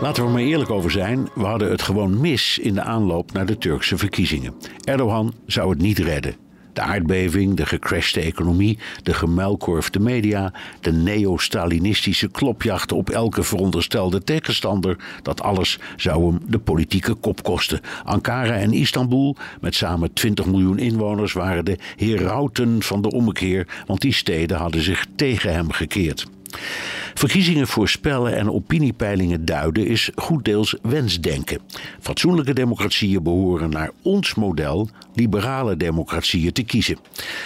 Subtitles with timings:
[0.00, 1.28] Laten we er maar eerlijk over zijn.
[1.34, 4.54] We hadden het gewoon mis in de aanloop naar de Turkse verkiezingen.
[4.84, 6.34] Erdogan zou het niet redden.
[6.72, 14.96] De aardbeving, de gecrashte economie, de gemuilkorfde media, de neo-Stalinistische klopjacht op elke veronderstelde tegenstander,
[15.22, 17.80] dat alles zou hem de politieke kop kosten.
[18.04, 24.00] Ankara en Istanbul, met samen 20 miljoen inwoners, waren de herauten van de ommekeer, want
[24.00, 26.26] die steden hadden zich tegen hem gekeerd.
[27.14, 31.60] Verkiezingen voorspellen en opiniepeilingen duiden is goed deels wensdenken.
[32.00, 36.98] Fatsoenlijke democratieën behoren naar ons model liberale democratieën te kiezen.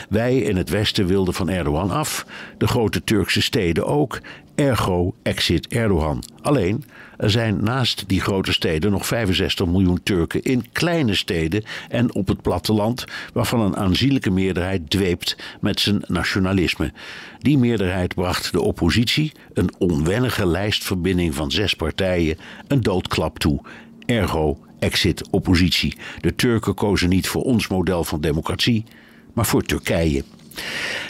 [0.09, 2.27] Wij in het Westen wilden van Erdogan af,
[2.59, 4.20] de grote Turkse steden ook,
[4.59, 6.23] ergo exit Erdogan.
[6.42, 6.84] Alleen,
[7.17, 12.28] er zijn naast die grote steden nog 65 miljoen Turken in kleine steden en op
[12.28, 16.92] het platteland, waarvan een aanzienlijke meerderheid dweept met zijn nationalisme.
[17.39, 23.61] Die meerderheid bracht de oppositie, een onwennige lijstverbinding van zes partijen, een doodklap toe.
[24.06, 25.97] Ergo exit oppositie.
[26.20, 28.84] De Turken kozen niet voor ons model van democratie,
[29.33, 30.25] maar voor Turkije.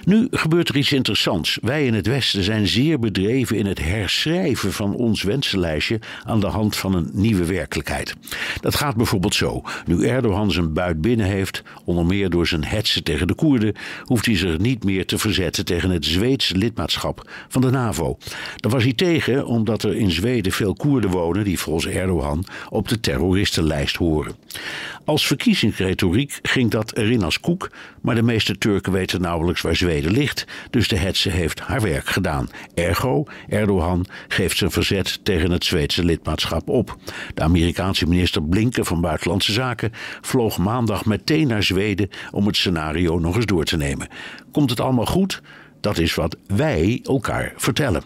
[0.05, 1.59] Nu gebeurt er iets interessants.
[1.63, 6.47] Wij in het Westen zijn zeer bedreven in het herschrijven van ons wensenlijstje aan de
[6.47, 8.15] hand van een nieuwe werkelijkheid.
[8.61, 9.63] Dat gaat bijvoorbeeld zo.
[9.87, 14.27] Nu Erdogan zijn buit binnen heeft, onder meer door zijn hetsen tegen de Koerden, hoeft
[14.27, 18.19] hij zich niet meer te verzetten tegen het Zweedse lidmaatschap van de NAVO.
[18.57, 22.89] Daar was hij tegen omdat er in Zweden veel Koerden wonen die volgens Erdogan op
[22.89, 24.37] de terroristenlijst horen.
[25.05, 27.71] Als verkiezingsretoriek ging dat erin als koek,
[28.03, 32.49] maar de meeste Turken weten waar Zweden ligt, dus de hetze heeft haar werk gedaan.
[32.75, 36.97] Ergo, Erdogan geeft zijn verzet tegen het Zweedse lidmaatschap op.
[37.35, 43.19] De Amerikaanse minister Blinken van Buitenlandse Zaken vloog maandag meteen naar Zweden om het scenario
[43.19, 44.09] nog eens door te nemen.
[44.53, 45.43] Komt het allemaal goed?
[45.81, 48.03] Dat is wat wij elkaar vertellen.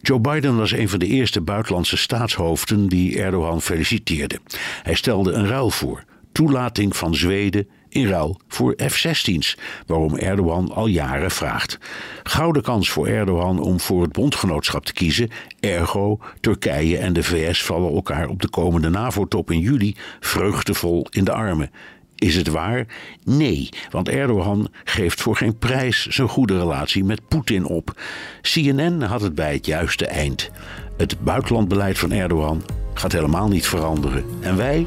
[0.00, 4.40] Joe Biden was een van de eerste buitenlandse staatshoofden die Erdogan feliciteerde.
[4.82, 9.56] Hij stelde een ruil voor toelating van Zweden in ruil voor F-16's,
[9.86, 11.78] waarom Erdogan al jaren vraagt.
[12.22, 17.62] Gouden kans voor Erdogan om voor het bondgenootschap te kiezen, ergo Turkije en de VS
[17.64, 21.70] vallen elkaar op de komende NAVO-top in juli vreugdevol in de armen.
[22.18, 22.86] Is het waar?
[23.24, 28.00] Nee, want Erdogan geeft voor geen prijs zijn goede relatie met Poetin op.
[28.40, 30.50] CNN had het bij het juiste eind.
[30.96, 32.62] Het buitenlandbeleid van Erdogan
[32.94, 34.24] gaat helemaal niet veranderen.
[34.40, 34.86] En wij?